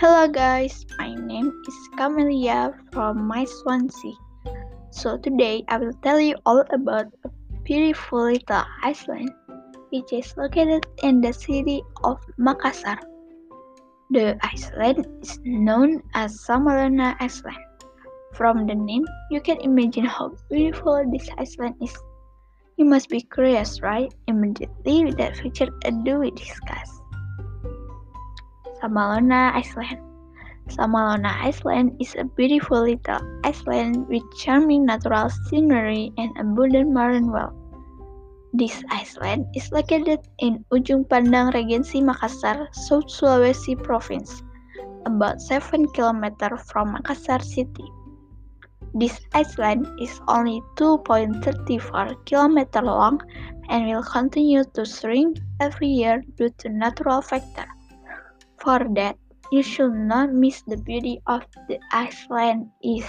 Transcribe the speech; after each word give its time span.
Hello 0.00 0.24
guys, 0.26 0.86
my 0.96 1.12
name 1.12 1.52
is 1.68 1.76
Camelia 2.00 2.72
from 2.90 3.28
my 3.28 3.44
Swansea. 3.44 4.16
So 4.88 5.18
today 5.18 5.62
I 5.68 5.76
will 5.76 5.92
tell 6.00 6.18
you 6.18 6.36
all 6.46 6.64
about 6.72 7.12
a 7.28 7.28
beautiful 7.68 8.32
little 8.32 8.64
island 8.80 9.28
which 9.92 10.10
is 10.10 10.32
located 10.38 10.86
in 11.02 11.20
the 11.20 11.34
city 11.34 11.84
of 12.02 12.16
Makassar. 12.40 12.96
The 14.08 14.40
island 14.40 15.04
is 15.20 15.38
known 15.44 16.00
as 16.14 16.32
Samalona 16.48 17.20
Island. 17.20 17.60
From 18.32 18.66
the 18.66 18.74
name, 18.74 19.04
you 19.30 19.42
can 19.42 19.60
imagine 19.60 20.06
how 20.06 20.32
beautiful 20.48 21.04
this 21.12 21.28
island 21.36 21.76
is. 21.82 21.92
You 22.78 22.86
must 22.86 23.10
be 23.10 23.20
curious, 23.20 23.82
right? 23.82 24.08
Immediately, 24.28 25.04
without 25.12 25.36
further 25.36 25.68
ado, 25.84 26.20
we 26.20 26.30
discuss. 26.30 26.99
Samalona 28.80 29.52
Island. 29.52 30.00
Samalona 30.72 31.36
Island 31.44 32.00
is 32.00 32.16
a 32.16 32.24
beautiful 32.24 32.88
little 32.88 33.20
island 33.44 34.08
with 34.08 34.24
charming 34.40 34.86
natural 34.86 35.28
scenery 35.28 36.12
and 36.16 36.32
abundant 36.40 36.88
marine 36.88 37.30
wealth. 37.30 37.52
This 38.52 38.82
island 38.88 39.46
is 39.54 39.70
located 39.70 40.24
in 40.40 40.64
Ujung 40.72 41.04
Pandang 41.06 41.52
Regency 41.52 42.00
Makassar, 42.00 42.72
South 42.72 43.06
Sulawesi 43.12 43.76
Province, 43.76 44.42
about 45.04 45.40
7 45.44 45.86
km 45.92 46.32
from 46.64 46.96
Makassar 46.96 47.44
City. 47.44 47.86
This 48.94 49.20
island 49.34 49.86
is 50.00 50.20
only 50.26 50.64
2.34 50.80 51.44
km 52.24 52.82
long 52.82 53.20
and 53.68 53.86
will 53.86 54.02
continue 54.02 54.64
to 54.74 54.84
shrink 54.84 55.38
every 55.60 55.88
year 55.88 56.24
due 56.34 56.50
to 56.58 56.68
natural 56.68 57.22
factors. 57.22 57.79
For 58.60 58.78
that, 58.94 59.16
you 59.50 59.62
should 59.62 59.94
not 59.94 60.32
miss 60.32 60.62
the 60.62 60.76
beauty 60.76 61.22
of 61.26 61.46
the 61.66 61.78
island 61.92 62.68
is. 62.84 63.08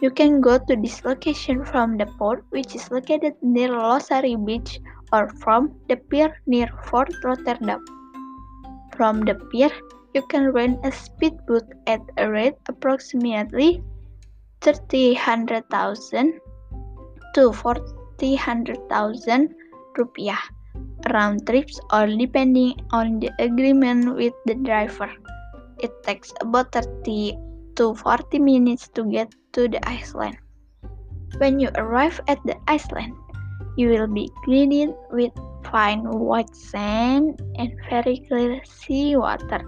You 0.00 0.10
can 0.10 0.40
go 0.40 0.58
to 0.58 0.76
this 0.76 1.04
location 1.04 1.64
from 1.64 1.96
the 1.96 2.06
port 2.18 2.44
which 2.50 2.74
is 2.74 2.90
located 2.90 3.34
near 3.40 3.68
Losari 3.68 4.34
Beach 4.44 4.80
or 5.12 5.28
from 5.40 5.78
the 5.88 5.96
pier 5.96 6.36
near 6.46 6.68
Fort 6.84 7.10
Rotterdam. 7.22 7.84
From 8.96 9.20
the 9.20 9.36
pier, 9.50 9.70
you 10.12 10.22
can 10.26 10.52
rent 10.52 10.84
a 10.84 10.90
speedboat 10.90 11.70
at 11.86 12.00
a 12.16 12.28
rate 12.28 12.56
approximately 12.68 13.82
30,000 14.60 16.40
to 17.34 17.52
40,000 17.52 19.54
rupiah 19.96 20.38
round 21.12 21.46
trips 21.46 21.80
or 21.92 22.06
depending 22.06 22.74
on 22.90 23.20
the 23.20 23.30
agreement 23.38 24.14
with 24.14 24.32
the 24.46 24.54
driver. 24.54 25.10
It 25.78 25.92
takes 26.02 26.32
about 26.40 26.72
30 26.72 27.38
to 27.76 27.94
40 27.94 28.38
minutes 28.38 28.88
to 28.94 29.04
get 29.04 29.34
to 29.52 29.68
the 29.68 29.78
island. 29.88 30.38
When 31.38 31.60
you 31.60 31.70
arrive 31.76 32.20
at 32.26 32.38
the 32.44 32.56
island, 32.66 33.14
you 33.76 33.88
will 33.90 34.08
be 34.08 34.30
greeted 34.44 34.90
with 35.10 35.30
fine 35.70 36.02
white 36.02 36.54
sand 36.54 37.40
and 37.56 37.70
very 37.88 38.24
clear 38.26 38.60
sea 38.64 39.16
water. 39.16 39.62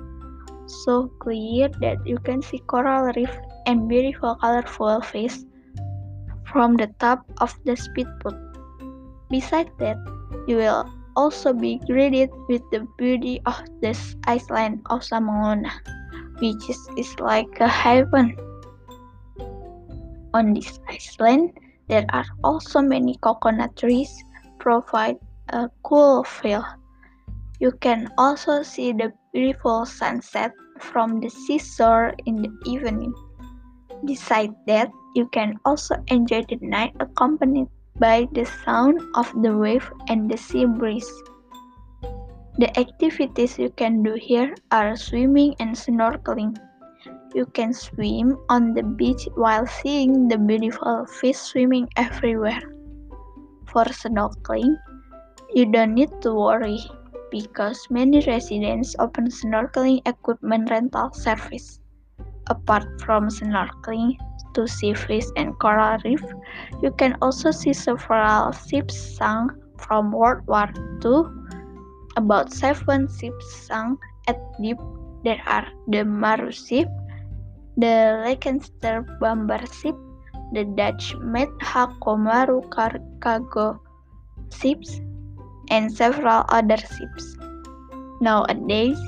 So 0.66 1.10
clear 1.18 1.68
that 1.80 2.02
you 2.06 2.18
can 2.18 2.42
see 2.42 2.58
coral 2.66 3.12
reef 3.14 3.30
and 3.66 3.88
beautiful 3.88 4.34
colorful 4.36 5.00
fish 5.02 5.38
from 6.50 6.74
the 6.74 6.90
top 6.98 7.22
of 7.38 7.54
the 7.64 7.76
speedboat. 7.76 8.38
Besides 9.30 9.70
that, 9.78 9.98
you 10.46 10.56
will 10.56 10.90
also 11.16 11.52
be 11.52 11.78
greeted 11.86 12.30
with 12.48 12.62
the 12.70 12.86
beauty 12.98 13.40
of 13.46 13.56
this 13.80 14.16
island 14.26 14.82
of 14.90 15.00
Samalona, 15.00 15.70
which 16.40 16.62
is, 16.68 16.80
is 16.96 17.10
like 17.20 17.60
a 17.60 17.68
heaven. 17.68 18.36
On 20.34 20.54
this 20.54 20.78
island, 20.88 21.58
there 21.88 22.06
are 22.10 22.26
also 22.44 22.80
many 22.80 23.16
coconut 23.20 23.76
trees 23.76 24.10
provide 24.58 25.16
a 25.48 25.68
cool 25.82 26.22
feel. 26.22 26.64
You 27.58 27.72
can 27.72 28.08
also 28.16 28.62
see 28.62 28.92
the 28.92 29.12
beautiful 29.32 29.84
sunset 29.84 30.52
from 30.78 31.20
the 31.20 31.28
seashore 31.28 32.14
in 32.26 32.42
the 32.42 32.52
evening. 32.64 33.12
Besides 34.04 34.54
that, 34.66 34.90
you 35.14 35.28
can 35.28 35.58
also 35.64 35.96
enjoy 36.08 36.44
the 36.48 36.56
night 36.62 36.94
accompanied 37.00 37.68
by 38.00 38.26
the 38.32 38.48
sound 38.64 38.98
of 39.14 39.28
the 39.44 39.52
wave 39.54 39.84
and 40.08 40.30
the 40.30 40.36
sea 40.36 40.64
breeze. 40.64 41.12
The 42.56 42.72
activities 42.80 43.58
you 43.58 43.68
can 43.70 44.02
do 44.02 44.14
here 44.16 44.56
are 44.72 44.96
swimming 44.96 45.54
and 45.60 45.76
snorkeling. 45.76 46.56
You 47.34 47.46
can 47.46 47.72
swim 47.72 48.36
on 48.48 48.74
the 48.74 48.82
beach 48.82 49.28
while 49.36 49.66
seeing 49.66 50.28
the 50.28 50.38
beautiful 50.38 51.06
fish 51.06 51.36
swimming 51.36 51.88
everywhere. 51.96 52.60
For 53.68 53.84
snorkeling, 53.84 54.76
you 55.54 55.70
don't 55.70 55.94
need 55.94 56.10
to 56.22 56.34
worry 56.34 56.80
because 57.30 57.86
many 57.90 58.20
residents 58.26 58.96
open 58.98 59.28
snorkeling 59.28 60.00
equipment 60.08 60.70
rental 60.70 61.12
service. 61.12 61.80
Apart 62.50 62.84
from 63.06 63.30
snorkeling, 63.30 64.18
to 64.54 64.66
see 64.66 64.92
fish 64.92 65.24
and 65.36 65.56
coral 65.58 65.98
reef, 66.04 66.22
you 66.82 66.90
can 66.90 67.16
also 67.22 67.50
see 67.50 67.72
several 67.72 68.50
ships 68.52 68.98
sunk 69.16 69.52
from 69.78 70.10
World 70.10 70.42
War 70.46 70.68
II. 71.04 71.30
About 72.16 72.52
seven 72.52 73.06
ships 73.06 73.46
sunk 73.66 74.00
at 74.26 74.36
deep. 74.60 74.78
There 75.22 75.40
are 75.46 75.68
the 75.86 76.04
Maru 76.04 76.50
ship, 76.50 76.88
the 77.76 78.24
Leicester 78.24 79.06
bomber 79.20 79.60
ship, 79.68 79.94
the 80.52 80.64
Dutch-made 80.64 81.54
Hakomaru 81.60 82.66
cargo 82.72 83.80
ships, 84.50 85.00
and 85.70 85.92
several 85.92 86.44
other 86.48 86.78
ships. 86.78 87.36
Nowadays, 88.20 88.98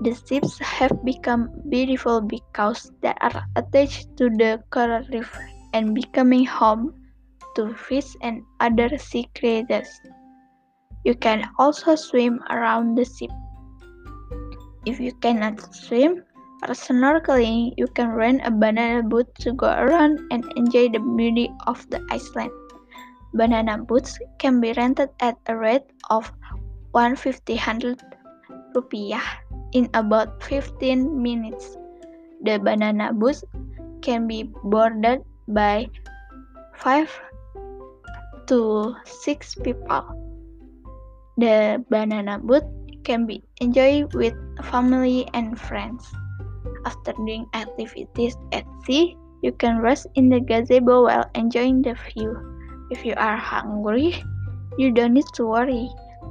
the 0.00 0.16
ships 0.16 0.58
have 0.58 1.04
become 1.04 1.52
beautiful 1.68 2.20
because 2.20 2.90
they 3.02 3.12
are 3.20 3.44
attached 3.56 4.08
to 4.16 4.30
the 4.30 4.62
coral 4.70 5.04
reef 5.12 5.28
and 5.74 5.94
becoming 5.94 6.44
home 6.44 6.94
to 7.54 7.74
fish 7.74 8.16
and 8.22 8.40
other 8.60 8.88
sea 8.96 9.28
creatures. 9.36 9.88
You 11.04 11.14
can 11.14 11.48
also 11.58 11.96
swim 11.96 12.40
around 12.48 12.96
the 12.96 13.04
ship. 13.04 13.30
If 14.86 15.00
you 15.00 15.12
cannot 15.20 15.60
swim 15.74 16.24
or 16.64 16.72
snorkeling, 16.72 17.74
you 17.76 17.86
can 17.88 18.08
rent 18.08 18.40
a 18.44 18.50
banana 18.50 19.02
boat 19.02 19.28
to 19.40 19.52
go 19.52 19.68
around 19.68 20.20
and 20.30 20.44
enjoy 20.56 20.88
the 20.88 21.00
beauty 21.00 21.52
of 21.66 21.84
the 21.90 22.00
island. 22.08 22.52
Banana 23.34 23.78
boats 23.84 24.18
can 24.38 24.60
be 24.60 24.72
rented 24.72 25.10
at 25.20 25.36
a 25.46 25.56
rate 25.56 25.88
of 26.08 26.32
150 26.92 27.56
rupiah 28.74 29.39
in 29.72 29.88
about 29.94 30.42
15 30.42 31.22
minutes. 31.22 31.76
The 32.42 32.58
banana 32.58 33.12
bus 33.12 33.44
can 34.02 34.26
be 34.26 34.48
boarded 34.64 35.22
by 35.48 35.86
5 36.80 37.08
to 38.48 38.94
6 39.04 39.54
people. 39.62 40.04
The 41.36 41.84
banana 41.88 42.38
boat 42.38 42.64
can 43.04 43.26
be 43.26 43.42
enjoyed 43.60 44.12
with 44.14 44.34
family 44.64 45.28
and 45.32 45.58
friends. 45.58 46.08
After 46.84 47.12
doing 47.12 47.46
activities 47.52 48.36
at 48.52 48.64
sea, 48.84 49.16
you 49.42 49.52
can 49.52 49.80
rest 49.80 50.06
in 50.16 50.28
the 50.28 50.40
gazebo 50.40 51.04
while 51.04 51.28
enjoying 51.34 51.82
the 51.82 51.96
view. 52.12 52.36
If 52.90 53.04
you 53.04 53.14
are 53.16 53.36
hungry, 53.36 54.16
you 54.76 54.92
don't 54.92 55.14
need 55.14 55.28
to 55.34 55.46
worry 55.46 55.88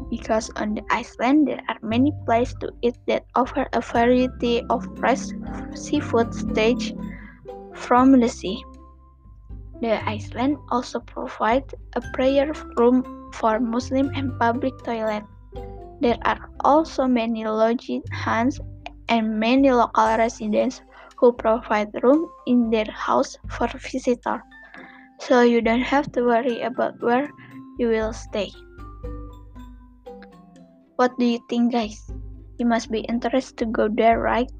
because 0.09 0.49
on 0.55 0.75
the 0.75 0.83
island 0.89 1.47
there 1.47 1.61
are 1.69 1.77
many 1.81 2.11
places 2.25 2.55
to 2.61 2.71
eat 2.81 2.95
that 3.07 3.25
offer 3.35 3.67
a 3.73 3.81
variety 3.81 4.63
of 4.69 4.85
fresh 4.97 5.29
seafood 5.75 6.33
staged 6.33 6.95
from 7.73 8.19
the 8.19 8.27
sea. 8.27 8.63
The 9.81 10.01
island 10.09 10.57
also 10.69 10.99
provides 10.99 11.73
a 11.95 12.01
prayer 12.13 12.51
room 12.75 13.29
for 13.33 13.59
Muslim 13.59 14.11
and 14.15 14.37
public 14.39 14.73
toilet. 14.83 15.23
There 16.01 16.17
are 16.25 16.49
also 16.63 17.07
many 17.07 17.45
lodging 17.45 18.03
hands 18.11 18.59
and 19.07 19.39
many 19.39 19.71
local 19.71 20.17
residents 20.17 20.81
who 21.17 21.33
provide 21.33 21.89
room 22.03 22.29
in 22.47 22.69
their 22.69 22.89
house 22.91 23.37
for 23.49 23.67
visitors. 23.67 24.41
So 25.19 25.41
you 25.41 25.61
don't 25.61 25.81
have 25.81 26.11
to 26.13 26.23
worry 26.23 26.61
about 26.61 27.01
where 27.01 27.29
you 27.77 27.89
will 27.89 28.13
stay. 28.13 28.51
What 30.99 31.15
do 31.15 31.23
you 31.23 31.39
think, 31.47 31.71
guys? 31.71 32.11
You 32.59 32.67
must 32.67 32.91
be 32.91 33.07
interested 33.07 33.55
to 33.63 33.71
go 33.71 33.87
there, 33.87 34.19
right? 34.19 34.51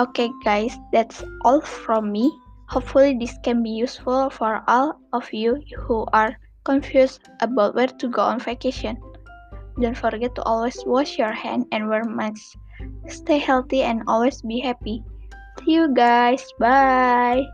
Okay, 0.00 0.32
guys, 0.48 0.72
that's 0.96 1.20
all 1.44 1.60
from 1.60 2.08
me. 2.08 2.32
Hopefully, 2.72 3.20
this 3.20 3.36
can 3.44 3.62
be 3.62 3.68
useful 3.68 4.32
for 4.32 4.64
all 4.64 4.96
of 5.12 5.28
you 5.28 5.60
who 5.76 6.08
are 6.16 6.40
confused 6.64 7.28
about 7.44 7.76
where 7.76 7.92
to 7.92 8.08
go 8.08 8.22
on 8.22 8.40
vacation. 8.40 8.96
Don't 9.76 9.92
forget 9.92 10.32
to 10.36 10.42
always 10.48 10.80
wash 10.88 11.18
your 11.20 11.36
hand 11.36 11.68
and 11.68 11.84
wear 11.84 12.08
masks. 12.08 12.56
Stay 13.12 13.36
healthy 13.36 13.84
and 13.84 14.08
always 14.08 14.40
be 14.40 14.56
happy. 14.56 15.04
See 15.60 15.76
you 15.76 15.92
guys. 15.92 16.48
Bye. 16.56 17.44